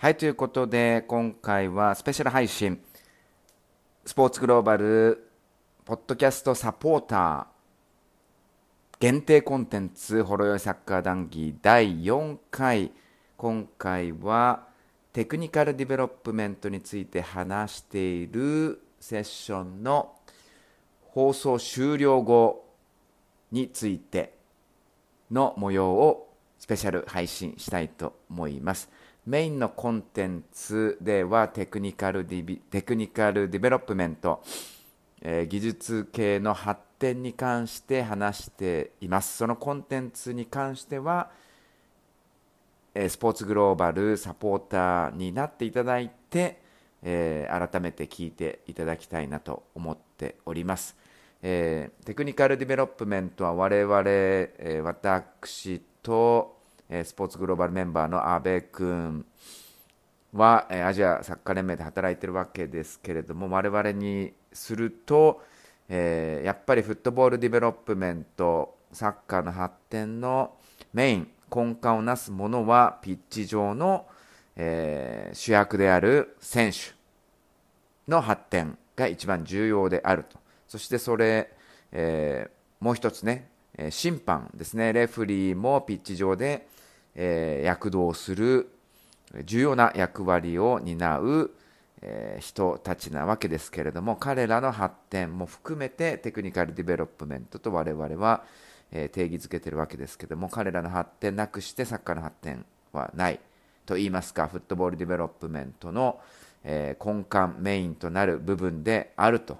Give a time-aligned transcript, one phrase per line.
[0.00, 2.80] はい、ということで、今回はスペシャル配信、
[4.06, 5.28] スポーツグローバル、
[5.84, 7.46] ポッドキャストサポーター、
[9.00, 12.92] 限定コンテンツ、ほろよいサッカー談義第4回、
[13.36, 14.68] 今回は
[15.12, 20.14] テクニカルディベロップメントについて話しているセッションの
[21.08, 22.64] 放送終了後
[23.50, 24.32] について
[25.32, 28.88] の模様をスペシャル配信したいと思います。
[29.28, 34.42] メインのコンテンツではテクニカルディビテクニカルディベロップメント、
[35.20, 39.36] えー、技術系の発展に関して話しています。
[39.36, 41.28] そのコンテンツに関しては、
[42.94, 46.62] えー、スポーツグローバルサポーターになっていただいて、
[47.02, 50.96] えー、改めて聞いていただきたいなと思っております。
[51.42, 56.57] え、テクニカルディベロップメントは我々、え、私と、
[56.90, 59.26] スポーツグローバルメンバーの阿部君
[60.32, 65.42] は、アジアサッカー連盟で働いているわけですけれども我々にすると、
[65.88, 70.54] え、やっぱりフットボールディベロップメントサッカーの発展の
[70.94, 74.06] メイン根幹をなすものはピッチ上の、
[74.56, 76.78] え、主役である選手
[78.10, 80.38] の発展が一番重要であると。
[80.66, 81.52] そしてそれ、
[81.92, 83.50] え、もう一つね、
[83.90, 86.66] 審判ですね、レフリーもピッチ上で、
[87.20, 88.70] え、躍動する
[89.44, 91.50] 重要な役割を担う、
[92.00, 98.44] え、人たちなわけですけれども、彼らの発展も含めてテクニカルディベロップメントと我々は、
[98.92, 103.40] え、定義づけてるわけですけども、彼らの発展なくしてサッカーの発展はない
[103.84, 106.20] と言いますか、フットボールディベロップメントの、
[106.62, 109.58] え根幹、メインとなる部分であると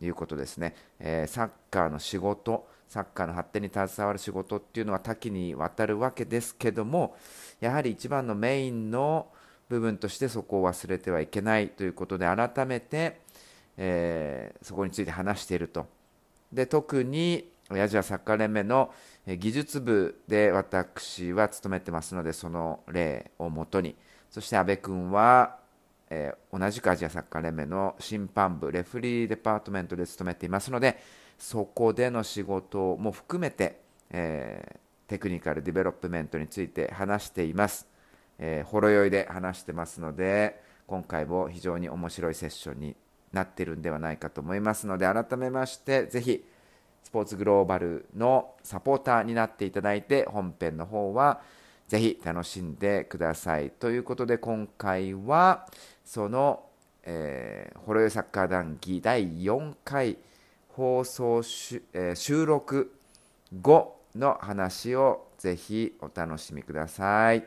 [0.00, 7.16] いうことですね、えー、サッカーの仕事サッカーの発展に携わる仕事っていうのは多岐にわたるわけですけども
[7.60, 9.28] やはり一番のメインの
[9.68, 13.20] 部分としてそこを忘れてはいけないということで改めて、
[13.76, 15.86] えー、そこについて話していると。
[16.52, 18.94] で特にアジアサッカー連盟の
[19.26, 23.96] 技術部で私は務めてますのでその例をもとに。
[24.30, 25.56] そして阿部君は
[26.10, 30.98] えー、同じくアジアサッカー連盟の審判部 Referee Department で勤めていますので
[31.38, 33.80] そこでの仕事も含めて、
[34.10, 37.86] えー、 Technical Development について話しています、
[38.38, 42.96] えー、ほろ酔いで話してますので今回も非常に面白いセッションに
[43.32, 46.44] なっているんではないかと思いますので改めましてぜひ
[47.02, 51.40] スポーツグローバルのサポーターになっていただいて本編の方は
[51.88, 53.70] ぜひ楽しんでください。
[53.70, 55.68] ということで今回は
[56.06, 56.62] その、
[57.02, 60.16] えー、ほろよサッカー談義第4回
[60.68, 62.94] 放送し、えー、収録
[63.60, 67.44] 後の話をぜひお楽しみください。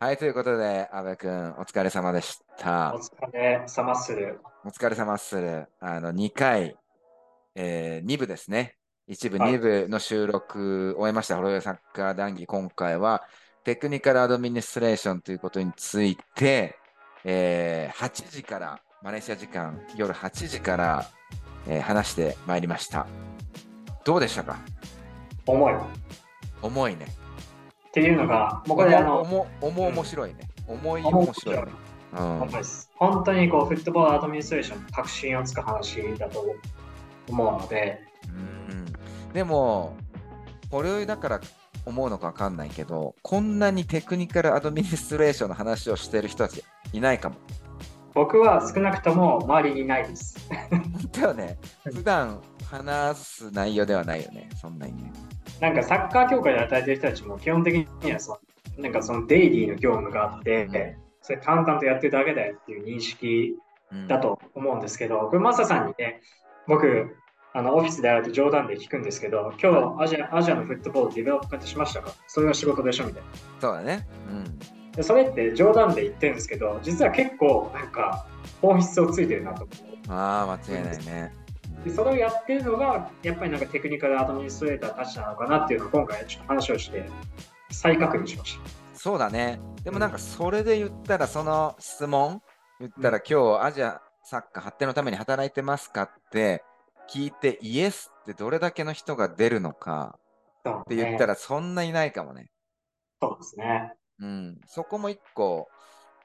[0.00, 2.92] はい、ということで、阿部君、お疲れ様でした。
[2.92, 4.40] お疲れ様する。
[4.64, 5.68] お疲れ様する。
[5.78, 6.76] あの、2回、
[7.54, 8.76] えー、2部ですね。
[9.08, 12.46] 1部、2部の収録を終えました、ホロヨサッカー談義。
[12.46, 13.22] 今回は、
[13.64, 16.76] テクニカルアドミニストレーションということについて、
[17.24, 21.06] えー、8時から、マレーシア時間、夜8時から、
[21.66, 23.06] えー、話してまいりました。
[24.04, 24.58] どうでしたか？
[25.46, 25.74] 重い。
[26.62, 27.06] 重いね。
[27.88, 30.40] っていうのが、もうこれあの、重重面白いね。
[30.66, 31.56] 重い面白い。
[32.14, 32.50] うん、
[32.96, 36.44] 本当にこうフットボールアドミニストレーション革新をつく話だと
[37.28, 38.00] 思うので。
[38.28, 38.30] う
[38.74, 39.96] ん、でも、
[40.70, 41.40] これだから
[41.84, 47.36] 思うのか分かんないけど、こんなにテクニカルアドミニストレーションの話をしている人たちいないかも。
[48.14, 50.36] 僕は少なくとも周りにいないです。
[51.12, 51.58] だよね。
[51.84, 55.12] 普段話す内容ではないよね、そんなにね。
[55.60, 58.38] なんかサッカー協会で与えてる人たちも基本的にはそ
[58.78, 60.72] なんかそのデイリーの業務があって、うん、
[61.20, 63.54] それ淡々とやってるだけだよっていう認識
[64.08, 66.20] だと思うんですけど、うん、これマサさんにね、
[66.66, 67.16] 僕、
[67.54, 72.14] あのオフィスで会うと冗談で聞くんですけど、今日アジアアジアのフットボールディベロップメントしましたか？
[72.26, 73.28] それが仕事でしょみたいな。
[73.60, 74.06] そうだね。
[74.28, 74.58] うん、
[74.92, 78.26] でそれって冗談で言ってるんですけど、実は結構なんか
[78.60, 80.12] 本質をついてるなと思う。
[80.12, 81.34] ああ、間違いないね。
[81.84, 87.10] でそれをやってるのがやっぱりなんかテクニカルアドミニストレーターたちなのかなっていうのを今回ちょっと話をして
[87.72, 88.60] 再確認しました
[88.94, 92.40] そうだねでもなんかそれで言ったらその質問
[92.78, 96.62] 言ったら今日アジアサッカー発展のために働いてますかって
[97.10, 100.18] 聞いてイエスってどれだけの人が出るのか
[100.68, 102.50] って言ったらそんないないかもね。
[103.20, 103.94] そうですね。
[104.20, 105.68] うん、そこも一個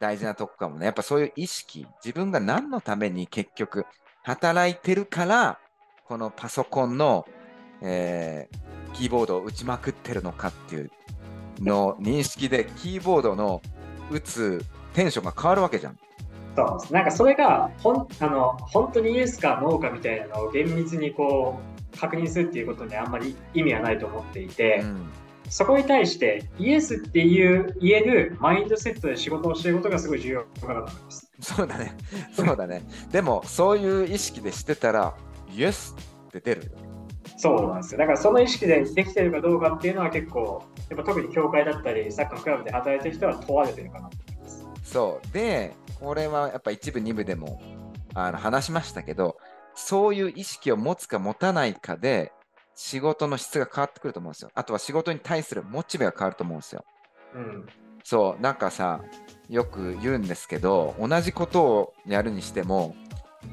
[0.00, 0.86] 大事なとこかもね。
[0.86, 3.86] やっぱそういう意識、自分が何のために結局
[4.22, 5.58] 働いてるから
[6.06, 7.26] このパソコンの、
[7.82, 10.90] えー、キーボードを打ちまくってるのかっていう
[11.60, 13.62] の認識でキーボードの
[14.10, 15.98] 打つテンションが変わるわけじゃん。
[16.54, 21.58] そうですなんかそれがほんあの本当にイエスかノーかみたいなのを厳密にこ
[21.94, 25.10] う確認するっていうことにあんまり意味はないと思っていて、うん、
[25.48, 31.30] そこに対してイエスっていう言えるマインドセットで仕事をしていることがすごい重要かなと思います。
[31.40, 31.96] そうだね。
[32.34, 32.82] そうだね。
[33.10, 35.14] でもそういう意識でしてたら
[35.54, 35.94] イエス
[36.28, 36.92] って出るよ。
[37.36, 37.98] そうなんですよ。
[37.98, 44.16] だからその意識でできてるかどうかっていうのは結構、やっぱ特に協会だったり、サッカーのクラブで働いてる人は問われてるかなと。
[44.82, 45.32] そう。
[45.32, 47.60] でこれはやっぱ一部二部でも
[48.14, 49.36] あの話しましたけど
[49.74, 52.32] そういう意識を持つか持たないかで
[52.74, 54.50] 仕事の質が変わってくると思うんですよ。
[54.54, 56.84] あとは仕事に対するモチベが変わると思うんですよ、
[57.34, 57.66] うん、
[58.02, 58.42] そう。
[58.42, 59.02] なんかさ
[59.48, 62.94] よく言うんですけど同じことをやるにしても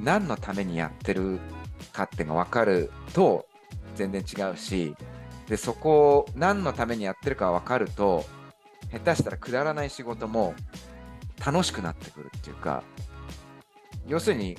[0.00, 1.40] 何のためにやってる
[1.92, 3.46] かっていうのが分かると
[3.96, 4.94] 全然違うし
[5.48, 8.24] でそこを何のためにやってるか分かると
[8.92, 10.54] 下手したらくだらない仕事も
[11.44, 12.82] 楽しくなってくるっていうか
[14.06, 14.56] 要するに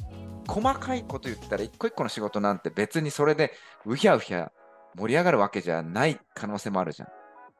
[0.47, 3.51] 細かいこと言ったら一個一個の仕事なんて別にそれで
[3.85, 4.51] うひゃうひゃ
[4.95, 7.05] 盛り上がるわけじゃない可能性もあるじゃ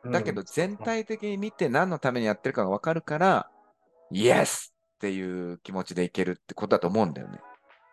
[0.07, 0.12] ん。
[0.12, 3.50] だけど全体的に見て何のためにやってるかが分かるから、
[4.12, 7.39] イエスっていう気持ちでいけるってことだと思うんだよね。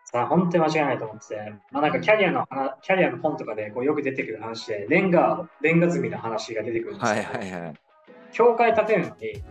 [0.04, 2.46] さあ、本当に間違いないと思ってて、まあ、なんかキャリアの
[2.80, 7.74] キャリアの本とかでこうよく出てくる話で、レンガ、レンガ積みの話が出てくるんですけど、はいはいはい、
[8.32, 9.42] 教会建てるのに、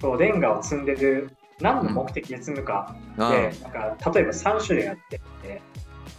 [0.00, 5.20] そうレンガを積んでる何の目的で積むかで、うん、なんか例えば3種類あって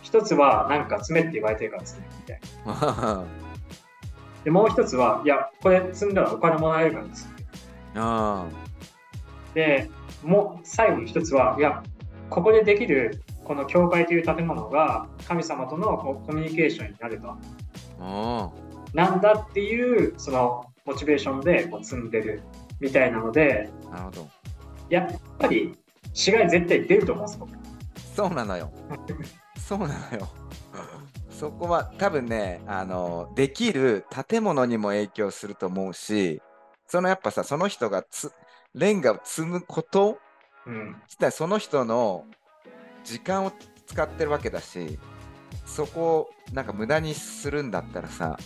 [0.01, 3.23] 一つはなんか積めって言われてるから積むみたいな。
[4.43, 7.37] でもう一つはいやこれ積んだらお金もらえるから積む
[9.53, 9.89] で
[10.23, 11.83] もう最後に一つはいや
[12.29, 17.35] ここでできるこの教会という建物が神様とのコミュニケーションになると
[18.93, 22.41] なんだっていうそのモチベーションでこう積んでる
[22.79, 24.29] みたいなので、なるほど。
[24.89, 25.73] やっぱり違い
[26.13, 27.33] 絶対出ると思うんで
[28.01, 28.71] すそうなのよ。
[29.57, 30.27] そうなのよ。
[31.29, 36.41] そこは多分ね、あの、できる建物にも影響すると思うし、
[36.87, 38.31] そのやっぱさ、その人がつ
[38.73, 40.17] レンガを積むこと、
[40.65, 40.95] うん、
[41.31, 42.25] その人の
[43.03, 43.51] 時間を
[43.85, 44.97] 使ってるわけだし、
[45.65, 48.37] そこをなんか無駄にするんだったらさ、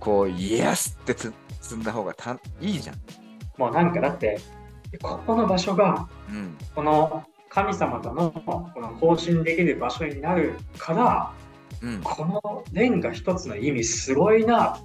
[0.00, 1.34] こう、イエスって積
[1.74, 3.23] んだ方がたいいじゃん。
[3.56, 4.40] もうなんかだって
[5.02, 6.08] ここの場所が、
[6.74, 11.32] この神様とのこの交信できる場所になるから、
[11.82, 14.78] うん、このレンガ一つの意味すごいな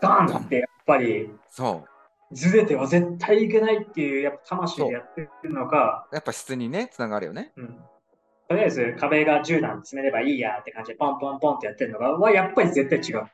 [0.00, 1.88] ガンってやっぱりそう。
[2.32, 7.78] ずれては絶対いけないっていうやっぱ魂でやってるのかやっぱ質にねつながるよね、うん、
[8.48, 13.28] とりあえず壁が10段詰めればいいやって感じでポンポンポンってやってるのがはやっぱり絶対違う。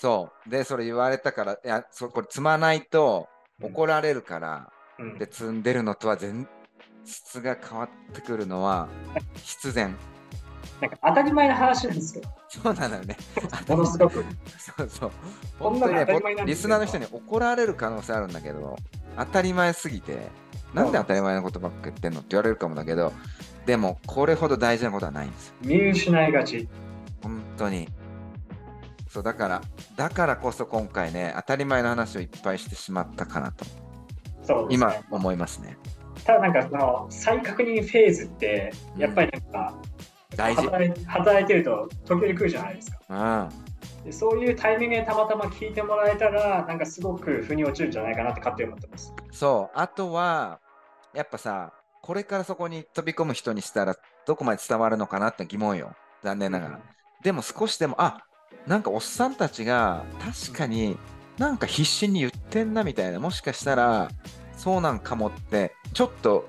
[0.00, 0.50] そう。
[0.50, 3.28] でそれ言われたからいやそこれ積まないと
[3.62, 6.46] 怒られるから、うん、で積んでるのとは全
[7.04, 8.88] 質が変わってくるのは
[9.36, 9.96] 必然。
[10.80, 12.28] なんか当たり前の話なんですけど。
[12.48, 13.16] そうなのよね。
[13.68, 14.24] ものすごく。
[14.58, 15.10] そうそう。
[15.58, 16.06] 本当にね、
[16.44, 18.76] リスナーの人に怒られる可能性あるんだけど、
[19.16, 20.28] 当たり前すぎて、
[20.74, 23.12] なんで当たり前のことばっか言ってんのって言われるかもだけど、
[23.64, 25.54] でもこれほど大事なことはないんですよ。
[25.62, 26.68] 見失いがち。
[27.22, 27.88] 本当に。
[29.16, 29.62] そうだから
[29.96, 33.64] だからこそ今回ね当たり前の話をいっぱいしてしまったかなと。
[34.42, 35.78] そう、ね、今思いますね。
[36.22, 39.74] ただなんかその再確認フェーズってやっぱりなんか、
[40.32, 40.68] うん、大事。
[41.06, 43.48] 働いてると時々来るじゃないですか、
[44.06, 49.14] うそういうタイミングでたまたま聞いてもらえたらなんかすごく腑に落ちるんじゃないかなって勝手に思ってます。
[49.32, 49.78] そう。
[49.78, 50.60] あとは
[51.14, 53.96] やっぱさこれからそこに飛び込む人にしたら
[54.26, 55.94] どこまで伝わるのかなって疑問よ。
[56.22, 56.82] 残念ながら、うん、
[57.22, 58.18] でも少しでもあ
[58.66, 60.96] なんかおっさんたちが確かに
[61.38, 64.10] なんか必死に言ってんなみたいなもしかしたら
[64.56, 66.46] そうなんかもってちょっと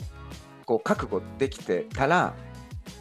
[0.65, 2.33] こう覚悟できてたら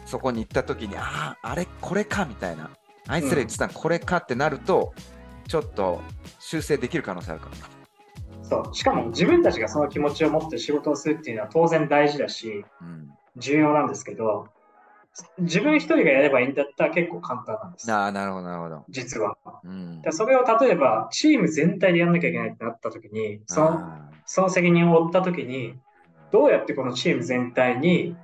[0.05, 2.69] そこに行った時にあああれこれかみたいな
[3.07, 4.93] あいつら言ってたこれかってなると、
[5.47, 6.01] ちょっと
[6.39, 7.55] 修正できる可能性あるから。
[8.43, 8.75] そう。
[8.75, 14.47] しかも自分たちがその気持ちを持って仕事をするっていうのは当然大事だし、うん、重要なんですけど
[15.39, 17.91] 自分一人がやればいいんだったら結構簡単なんです。
[17.91, 18.85] ああ、なるほど、なるほど。
[18.89, 19.37] 実は。
[19.63, 23.91] うん、それを例えば、チーム全体でやんなきゃいけないってなった時に、その
[24.25, 25.79] その責任を負った時に、
[26.31, 28.15] どうやってこのチーム全体に、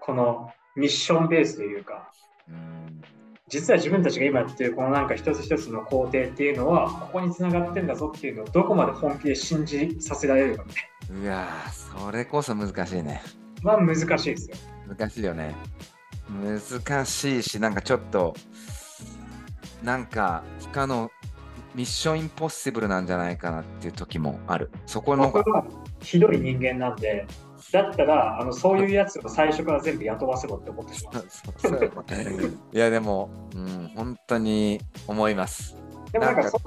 [0.00, 2.10] このミッションベースというか、
[2.48, 3.02] うん、
[3.48, 10.72] 実は自分たちが今やってるこのなんか一つ一つの工程っていうのは、ここにつながってんだぞっていうのをどこまで本気で信じさせられるかね。
[11.10, 13.22] うわそれこそ難しいね。
[13.62, 14.56] まあ難しいですよ。
[14.88, 15.54] 難しいよね。
[16.40, 18.34] 難しいし、なんかちょっと、
[19.82, 21.10] なんか不可能
[21.74, 24.70] ミッションインポッシブルなんじゃないかなっていう時もある。
[24.86, 25.64] そこの僕は
[26.00, 27.26] ひどい人間なんで
[27.72, 31.26] だったらあのそういうやつを最初から全部雇わせろって思ってしまう。
[32.72, 35.76] いや でも、うん、本当に思います。
[36.12, 36.60] でもなんかそ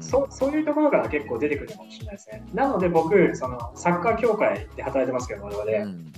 [0.00, 2.44] そそういうところから結構出てくるかもしれないですね。
[2.54, 6.12] なので僕、そのサッカー協会で働いてますけど、我々、うん、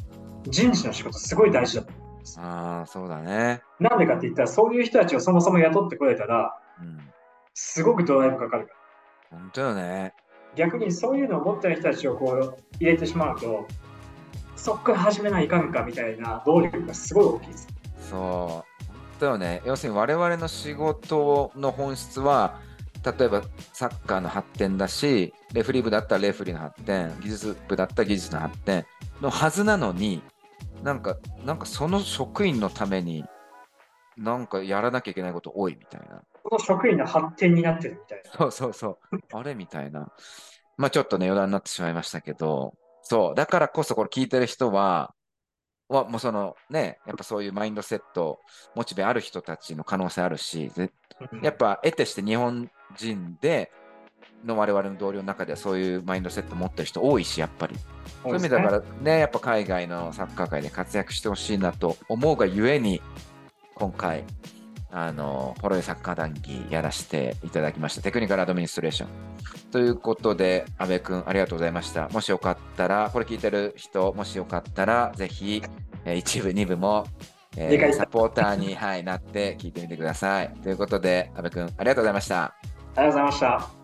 [0.45, 2.03] 人事の仕事すごい大事だと思う。
[2.03, 2.41] んです。
[2.41, 3.63] ああ、そうだね。
[3.79, 6.99] なんでかって言ったら、そういう人たちをそもそも雇ってくれたら、うん、
[7.55, 8.73] すごくドライブかかるか
[9.33, 9.39] ら。
[9.39, 10.13] 本当よね。
[10.57, 13.67] 逆にそういうのを持ってる人たちをこう入れてしまうと、
[14.57, 17.69] そこから始めないかんかみたいな動力がすごい大きいです。
[18.11, 18.87] そう。
[18.87, 19.63] 本当よね。
[19.65, 22.61] 要するに我々の仕事の本質は、
[23.05, 23.43] 例えば
[23.75, 28.87] サッカーの発展だし、レフリー部だったらレフリーの発展、技術部だったら技術の発展
[29.21, 30.23] のはずなのに、
[30.85, 33.25] なんか、なんかその職員のために、
[34.19, 36.23] なんかやらなきゃいけないこと多いみたいな。
[36.43, 38.31] その職員の発展になってるみたいな。
[38.33, 39.19] そうそうそう。
[39.33, 40.13] あれみたいな。
[40.77, 43.35] まあちょっとね、余談になってしまいましたけど、そう。
[43.35, 45.15] だからこそこれ聞いてる人は、
[45.89, 48.41] はもうそのね、やっぱそういうマインドセット、
[48.75, 50.71] モチベある人たちの可能性あるし、
[51.43, 53.73] やっぱ得てして日本人で
[54.45, 57.75] の我々の同僚の中ではそういうマインドセット持ってる人多いし、やっぱり。
[58.23, 63.03] そういう意味だからね、やっぱ海外のサッカー界で活躍してほしいなと思うがゆえに、
[63.75, 64.25] 今回、
[64.91, 68.03] あの、ホロイサッカー談義やらせていただきました。
[68.03, 69.09] テクニカルアドミニストレーション。
[69.73, 72.09] ということで、阿部君、ありがとうございました。
[72.11, 75.63] もしよかったら、これ聞いてる人、もしよかったら、ぜひ、
[76.07, 77.07] 一部、二部も
[77.57, 80.53] えー、サポーターに、はい、なって聞いてみてください。
[80.63, 82.45] ということで、阿部君、ありがとうございました。
[82.45, 82.53] あ
[82.97, 83.84] りがとうございました。